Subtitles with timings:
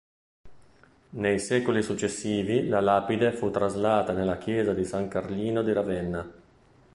[1.11, 6.31] Nei secoli successivi la lapide fu traslata nella chiesa di San Carlino di Ravenna.